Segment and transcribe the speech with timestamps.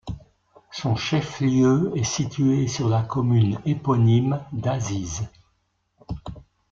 [0.71, 5.27] Son chef-lieu est situé sur la commune éponyme d'Aziz.